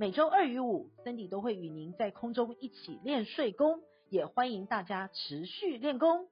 [0.00, 3.80] 每周二与五，Cindy 都会与您在空中一起练睡功，
[4.10, 6.28] 也欢迎大家持续练功。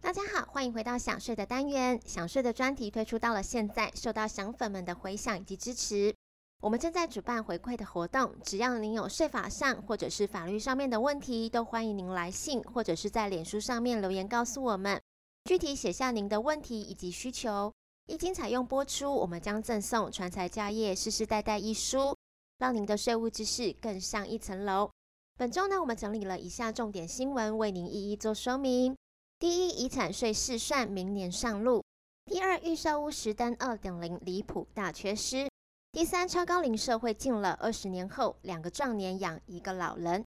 [0.00, 2.00] 大家好，欢迎回到想睡的单元。
[2.06, 6.14] 想睡的专题推出到了现在，受到想粉们的回响以及支持。
[6.62, 14.98] 我们正在主办回馈的活动，只要您有税法上或者是法律上面的问题，都欢迎您来信或者是在脸书上面留言告诉我们，
[15.44, 17.70] 具体写下您的问题以及需求。
[18.06, 22.16] 一经采用播出，我们将赠送《传财家业世世代代》一书，
[22.58, 24.90] 让您的税务知识更上一层楼。
[25.36, 28.96] 本周呢，我们整理了以下重点新闻，为您一一做说明。
[29.38, 31.82] 第一，遗产税试算明年上路；
[32.26, 35.48] 第二，预售屋实登二点零离谱大缺失；
[35.90, 40.24] 第三，超高龄社会进了二十年后，两个壮年养一个老人。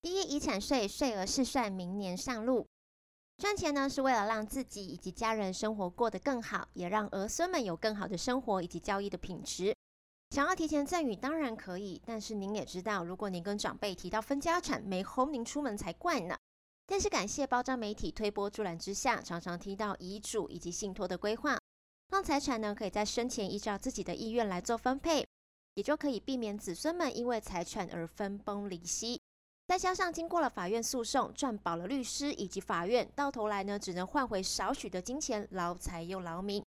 [0.00, 2.64] 第一，遗产税税额试算明年上路。
[3.38, 9.74] 赚钱呢，是为了让自己以及家人生活过得更好，也让儿孙们有更好的生活以及教育的品质。
[10.32, 16.34] 想要提前赠与当然可以，但是您也知道，如果您跟长辈提到分家产，没哄您出门才怪呢。
[16.86, 21.58] 但是感谢包装媒体推波助澜之下，常常提到遗嘱以及信托的规划，
[22.08, 25.22] 让财产呢可以在生前依照自己的意愿来做分配，
[25.74, 29.20] 也就可以避免子孙们因为财产而分崩离析。
[29.66, 36.64] 再加上经过了法院诉讼，赚饱了律师以及法院，到头来呢只能换回少许的金钱，劳财又劳民。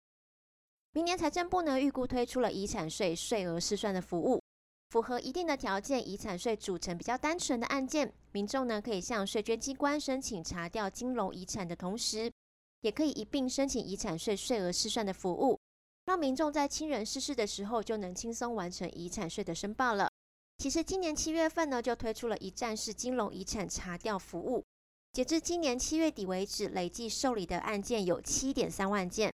[0.92, 4.42] 明年财政部呢预估推出了遗产税税额试算的服务。
[4.88, 12.28] 符合一定的条件，遗产税组成比较单纯的案件，民众呢可以向税捐机关申请查调金融遗产的同时，
[12.80, 15.56] 也可以一并申请遗产税税额试算的服务，
[16.06, 20.10] 让民众在亲人逝世的时候就能轻松完成遗产税的申报了。
[20.58, 24.64] 其实今年七月份呢就推出了一站式金融遗产查调服务，
[25.12, 29.32] 截至今年七月底为止，累计受理的案件有七点三万件。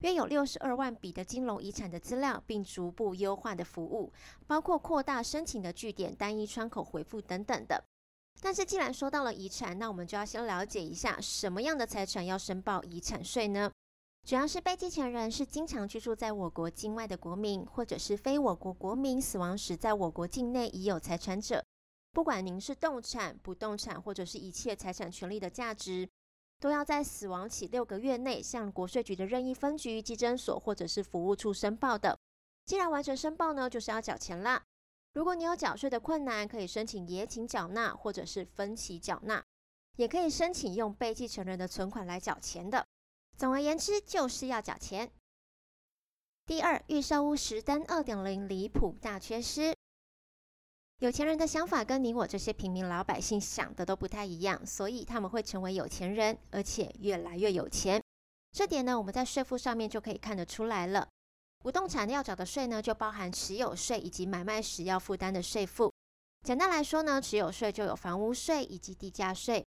[0.00, 4.12] 约有六十二万笔的金融遗产的资料，并逐步优化的服务，
[4.46, 7.82] 包括扩大申请的据点、单一窗口回复等等的。
[8.40, 13.72] 但是，既然说到了遗产，那我们就要先了解一下什么样的财产要申报遗产税呢？
[14.24, 21.64] 主要是被继承人是经常居住在我国境外的国民，或者是非我国国民死亡时在我国境内已有财产者。
[22.12, 26.08] 不管您是动产、不动产，或者是一切财产权利的价值。
[26.60, 32.18] 都要在死亡起六个月内向国税局的任意分局、稽征所或者是服务处申报的。
[32.64, 34.62] 既然完成申报呢，就是要缴钱啦。
[35.14, 39.42] 如果你有缴税的困难，可以申请延期缴纳或者是分期缴纳，
[39.96, 42.86] 也可以申请用被继承人的存款来缴钱的。
[43.36, 45.10] 总而言之，就是要缴钱。
[46.44, 49.74] 第二，预售屋实登二点零离谱大缺失。
[51.00, 58.02] 有钱人的想法跟你我这些平民老百姓想的都不太一样，所以他们会成为有钱人，而且越来越有钱。
[58.50, 61.06] 这点呢，我们在税负上面就可以看得出来了。
[61.60, 65.92] 不动产要缴的税呢，就包含持有税以及买卖时要负担的税负。
[66.44, 69.62] 简单来说呢，持有税就有房屋税以及地价税；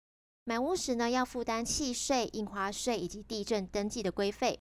[0.45, 4.59] 买屋时呢，要负担契税、印花税以及地震登记的规费。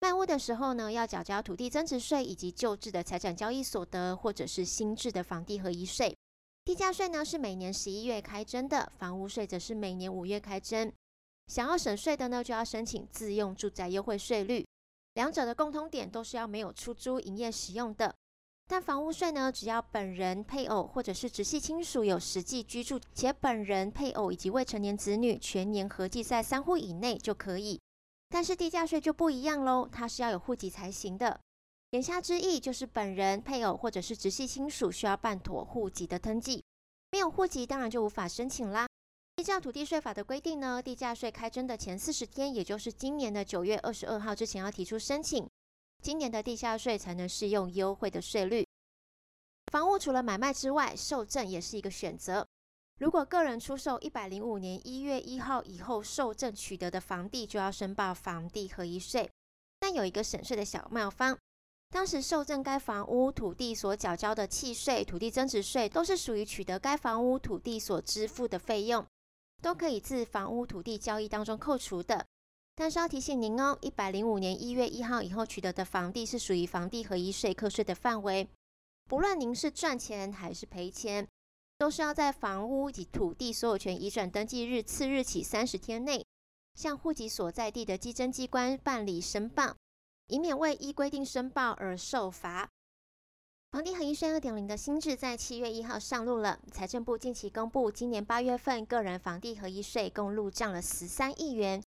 [0.00, 6.16] 卖屋的时候呢，要缴交土地增值税以及旧制的财产交易所得，或者是新制的房地合一税。
[6.64, 10.90] 地价税呢是每年十一月开征的，房屋税则是每年五月开征。
[11.48, 14.66] 想要省税的呢，就要申请自用住宅优惠税率。
[15.14, 18.14] 两者的共通点都是要没有出租营业使用的。
[18.68, 27.78] 但房屋税呢，只要本人、配偶或者是直系亲属有实际居住，且本人、配偶以及未成年子女全年合计在三户以内就可以。
[28.30, 31.38] 但是地价税就不一样喽，它是要有户籍才行的。
[31.90, 36.64] 言下之意就是本人、配偶或者是直系亲属需要办妥户籍的登记，
[37.10, 38.86] 没有户籍当然就无法申请啦。
[39.36, 45.48] 依照土地税法的规定呢，地价税开征的前四十天，也就是今年的九月二十二号之前要提出申请，
[46.00, 48.64] 今年的地价税才能适用优惠的税率。
[49.72, 52.46] 房屋除了买卖之外，受赠也是一个选择。
[53.00, 59.26] 如果个人出售一百零五年一月一号以后受赠取得的房地，就要申报房地合一税。
[59.78, 61.38] 但有一个省税的小妙方，
[61.88, 69.06] 当时受赠该房屋土地所缴交的契税、土地增值税，都是属于取得该房屋土地所支付的费用，
[69.62, 72.26] 都可以自房屋土地交易当中扣除的。
[72.74, 78.46] 但是要提醒您哦，一百零五年一月一号以后取得的房地是属于房地合一税课税的范围，
[79.08, 81.26] 不论您是赚钱还是赔钱。
[81.80, 86.22] 都是要在房屋及土地所有权移转登记日次日起三十天内，
[86.74, 89.74] 向户籍所在地的计征机关办理申报，
[90.26, 92.68] 以免未依规定申报而受罚。
[93.70, 96.60] 房地合一税二点零的新制在七月一号上路了。
[96.70, 101.82] 财政部近期公布，今年八月份个人房地合一税共入账了十三亿元，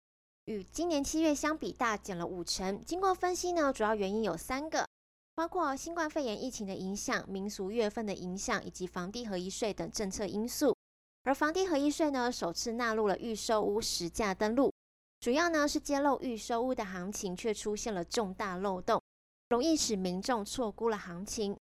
[0.46, 2.82] 与今年七月相比大减了五成。
[2.82, 4.88] 经过分析呢，主要原因有三个，
[5.34, 10.76] 包括新冠肺炎疫情的影响、民俗月份的影响以及房地合一税等政策因素。
[11.24, 14.72] 而房地合一税呢，首次纳入了预售屋实价登录，
[15.20, 19.00] 主要呢是揭露预售屋的行情却出现了重大漏洞，
[19.48, 21.56] 容易使民众错估了行情。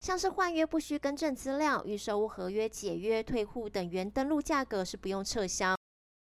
[0.00, 5.74] 像是换约不需更正资料、预售屋合约解约、退户等原登录价格是不用撤销，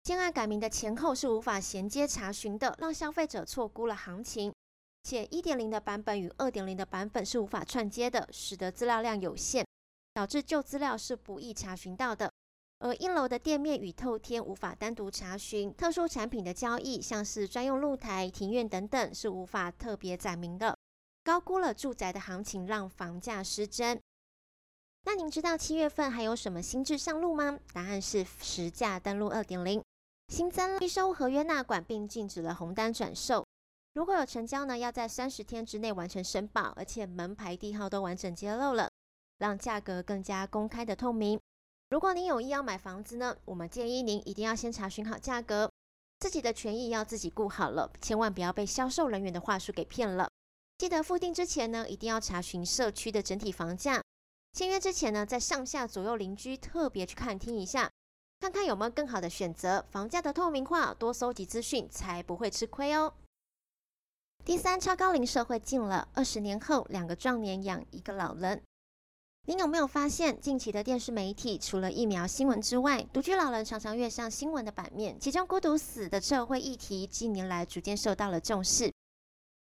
[0.05, 4.53] 建案改名的前后是无法衔接查询的，让消费者错估了行情。
[5.03, 9.65] 且一点零的版本与二点零的版本是无法串接的，使得资料量有限，
[10.15, 12.33] 导致旧资料是不易查询到的。
[12.79, 20.77] 而一楼的店面与透天无法单独查询，特殊产品的交易，像是专用露台、庭院等等，是无法特别载明的。
[21.23, 24.01] 高估了住宅的行情，让房价失真。
[25.05, 27.59] 那您知道七月份还有什么新制上路吗？
[27.73, 29.81] 答案是实价登录二点零，
[30.29, 33.45] 新增了预售合约纳管，并禁止了红单转售。
[33.95, 38.89] 如果有成交呢，要在三十天之内完成申报，而且门牌地号都完整揭露了，
[39.39, 41.39] 让价格更加公开的透明。
[41.91, 45.71] 如果您有意要买房子呢，我们建议您一定要先查询好价格，
[46.21, 50.27] 自己的权益要自己顾好了，千万不要被销售人员的话术给骗了。
[50.79, 54.03] 记得付定之前呢，一定要查询社区的整体房价。
[54.55, 57.91] 签约之前呢，在上下左右邻居特别去看听一下，
[58.41, 59.85] 看看有没有更好的选择。
[59.91, 63.13] 房价的透明化，多收集资讯，才不会吃亏哦。
[64.45, 68.61] 第三，超高龄社会近了，二十年后，两个壮年养一个老人。
[69.47, 75.17] 您有没有发现，近期的电视媒体除了疫苗新闻之外，独居老人常常跃上新闻的版面。
[75.21, 78.93] 其中，孤独死的社会议题近年来逐渐受到了重视。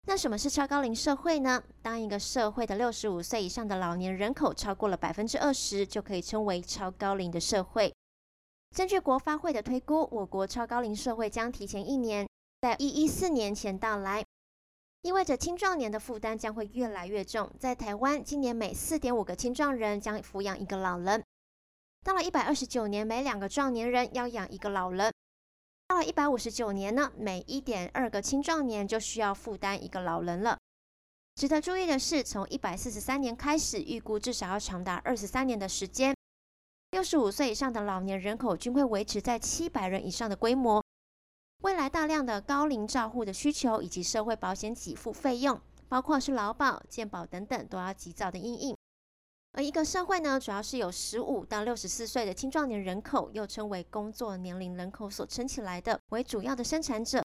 [0.07, 1.63] 那什么是超高龄社会呢？
[1.81, 7.93] 当一个社会的六十五岁以上的老年人口超过了百分之二十，就可以称为超高龄的社会。
[8.75, 12.27] 根据国发会的推估，我国超高龄社会将提前一年，
[12.59, 14.21] 在一一四年前到来，
[15.05, 17.47] 意味着青壮年的负担将会越来越重。
[17.59, 21.23] 在台湾，今年每四点五个青壮人将抚养一个老人，
[22.03, 25.13] 到了一百二十九年，每两个壮年人要养一个老人。
[25.87, 30.57] 到了一百五十九年呢，每一点二个青壮年就需要负担一个老人了。
[31.35, 36.15] 值得注意的是，从一百四十三年开始，预估至少要长达二十三年的时间，
[36.89, 40.83] 六十五岁以上的老年人口均会维持在七百人以上的规模。
[41.61, 48.77] 未来大量的高龄照护的需求以及社会保险给付费用，包括是劳保、健保等等，都要及早的应应。
[49.53, 57.23] 而一个社会呢，主要是由十五到六十四岁的青壮年人口，又称为工作年龄人口所撑起来的，为主要的生产者。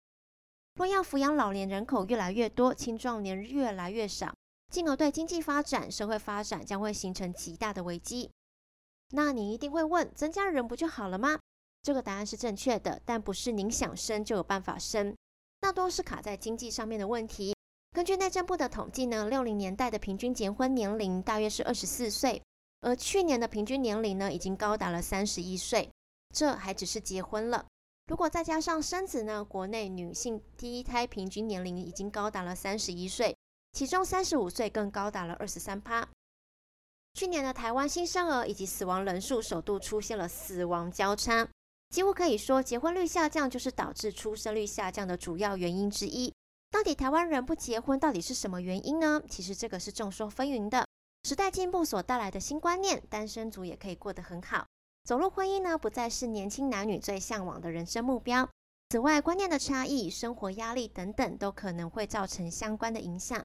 [0.76, 4.32] 若要抚养老年人口越来越多，青壮年越来越少，
[4.70, 8.30] 进而对经济发展、社会发展将会形成极大的危机。
[9.10, 11.36] 那你一定会问，增加人不就好了吗？
[11.82, 15.16] 这个答案是正确的，但不是您想生就有办法生，
[15.60, 17.54] 大多是卡在经济上面的问题。
[17.92, 22.40] 根据内政部的统计呢，六零年代的平均结婚年龄大约是二十四岁，
[22.82, 25.90] 而去年的平均年龄呢，已经高达了三十一岁。
[26.32, 27.66] 这还只是结婚了，
[28.06, 33.36] 如果再加上生子呢，国内女性第一胎平均年龄已经高达了三十一岁，
[33.72, 36.08] 其中三十五岁更高达了二十三趴。
[37.14, 41.48] 去年的台湾新生儿以及死亡人数首度出现了死亡交叉，
[41.90, 46.32] 几乎可以说结婚率下降就是导致出生率下降的主要原因之一。
[46.70, 49.20] 到底台湾人不结婚，到底是什么原因呢？
[49.28, 50.86] 其实这个是众说纷纭的。
[51.24, 54.64] 时代进步所带来的新观念，单身族也可以过得很好。
[55.04, 58.48] 走入婚姻呢，不再是年轻男女最向往的人生目标。
[58.90, 63.42] 此外，观念的差异、生活压力等等，都可能会造成相关的影响。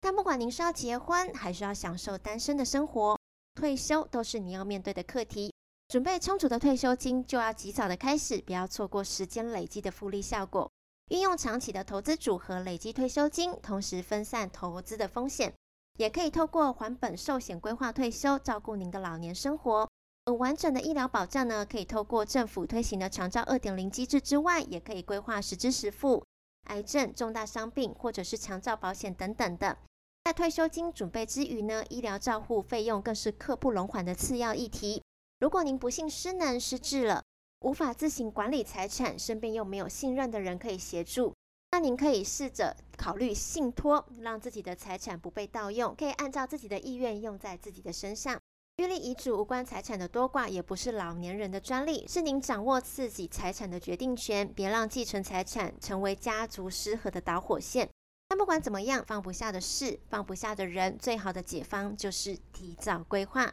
[0.00, 3.18] 但不管您是要结婚，还是要享受单身的生活，
[3.54, 5.52] 退休都是你要面对的课题。
[5.90, 10.70] 准备充足的退休金，就要及早的开始，不要错过时间累积的复利效果。
[11.08, 15.52] 运用长期的投资组合累积退休金，同时分散投资的风险，
[15.98, 19.90] 也可以透过还本寿险规划退休，照顾您的老年生活。
[20.26, 26.24] 而完整的医疗保障呢，可以透过政府推行的长照二点零机制之外，也可以规划实支实付、
[26.68, 29.76] 癌症、重大伤病或者是长照保险等等的。
[30.22, 35.02] 在退休金准备之余呢，医疗照护费用更是刻不容缓的次要议题。
[35.40, 37.24] 如果您不幸失能失智了，
[37.60, 41.34] 无法自行管理财产，身边又没有信任的人可以协助，
[41.70, 48.38] 那您可以试着考虑信托，让自己的财产不被盗用，可以按照自己的意愿用在自己的身上。
[48.76, 57.88] 预立遗嘱无关财产的多寡也不是老年人的专利，是您掌握自己财产的决定权，别让继承财产成为家族失和的导火线。
[58.28, 63.50] 但不管怎么样，放不下的事，放不下的人，最好的解方就是提早规划。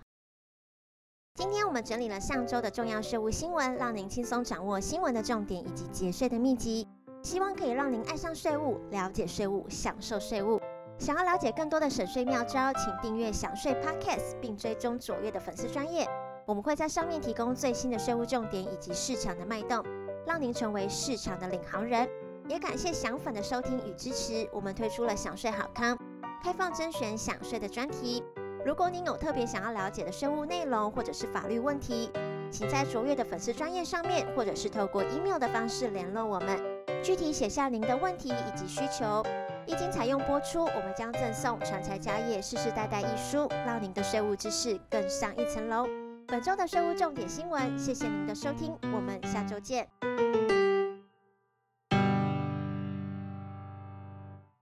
[1.38, 6.88] 今天我们整理了上周的重要税务新闻，让您轻松掌握新闻的重点以及节税的秘籍，
[7.22, 10.60] 希望可以让您爱上税务，了解税务，享受税务。
[10.98, 16.08] 想要了解更多的省税妙招，请订阅“享税 Podcast” 并追踪卓越的粉丝专业。
[16.48, 19.86] 我们会在上面提供最新的税务重点以及市场的脉动，
[20.25, 22.10] 让您成为市场的领航人。
[22.48, 24.50] 也感谢享粉的收听与支持。
[24.51, 25.96] 我们推出了享税好康，
[26.44, 28.24] 开放甄选享税的专题。
[28.66, 32.12] 如果您有特别想要了解的税务内容或者是法律问题，
[32.52, 36.60] 请在卓越的粉丝专页上面，或者是透过 email 的方式联络我们，
[37.04, 39.24] 具体写下您的问题以及需求。
[39.66, 45.86] 一经采用播出，我们将赠送《传财家业世世代代》一书，让您的税务知识更上一层楼。
[46.26, 49.88] 本周的税务重点新闻，谢谢您的收听，我们下周见。